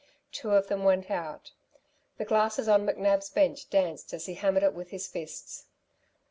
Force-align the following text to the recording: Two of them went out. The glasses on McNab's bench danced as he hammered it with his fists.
Two 0.31 0.49
of 0.53 0.65
them 0.65 0.83
went 0.83 1.11
out. 1.11 1.51
The 2.17 2.25
glasses 2.25 2.67
on 2.67 2.87
McNab's 2.87 3.29
bench 3.29 3.69
danced 3.69 4.15
as 4.15 4.25
he 4.25 4.33
hammered 4.33 4.63
it 4.63 4.73
with 4.73 4.89
his 4.89 5.05
fists. 5.05 5.67